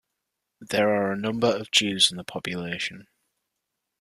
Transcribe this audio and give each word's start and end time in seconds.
There 0.59 0.89
are 0.89 1.11
a 1.11 1.15
number 1.15 1.45
of 1.55 1.69
Jews 1.69 2.09
in 2.09 2.17
the 2.17 2.23
population. 2.23 3.07